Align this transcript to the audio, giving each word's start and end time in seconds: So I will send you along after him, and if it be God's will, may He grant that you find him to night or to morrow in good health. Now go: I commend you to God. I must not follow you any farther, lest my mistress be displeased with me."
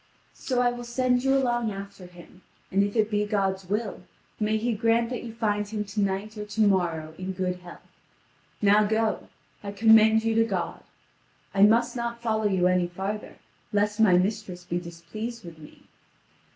So 0.33 0.61
I 0.61 0.71
will 0.71 0.83
send 0.83 1.23
you 1.23 1.37
along 1.37 1.71
after 1.71 2.07
him, 2.07 2.41
and 2.71 2.81
if 2.81 2.95
it 2.95 3.11
be 3.11 3.23
God's 3.23 3.69
will, 3.69 4.01
may 4.39 4.57
He 4.57 4.73
grant 4.73 5.11
that 5.11 5.21
you 5.23 5.31
find 5.31 5.67
him 5.67 5.85
to 5.85 6.01
night 6.01 6.39
or 6.39 6.45
to 6.47 6.61
morrow 6.61 7.13
in 7.19 7.33
good 7.33 7.57
health. 7.57 7.85
Now 8.63 8.83
go: 8.83 9.27
I 9.63 9.71
commend 9.71 10.23
you 10.23 10.33
to 10.33 10.43
God. 10.43 10.81
I 11.53 11.61
must 11.61 11.95
not 11.95 12.19
follow 12.19 12.45
you 12.47 12.65
any 12.65 12.87
farther, 12.87 13.35
lest 13.71 13.99
my 13.99 14.17
mistress 14.17 14.63
be 14.63 14.79
displeased 14.79 15.45
with 15.45 15.59
me." 15.59 15.83